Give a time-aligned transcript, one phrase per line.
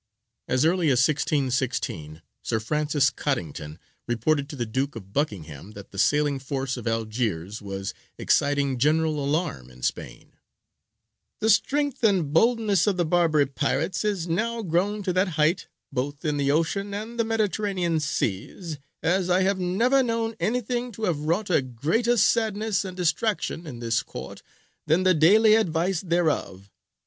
[0.47, 3.77] As early as 1616 Sir Francis Cottington
[4.07, 9.23] reported to the Duke of Buckingham that the sailing force of Algiers was exciting general
[9.23, 10.31] alarm in Spain:
[11.39, 16.25] "The strength and boldness of the Barbary pirates is now grown to that height, both
[16.25, 21.19] in the ocean and the Mediterranean seas, as I have never known anything to have
[21.19, 24.41] wrought a greater sadness and distraction in this Court
[24.87, 26.71] than the daily advice thereof.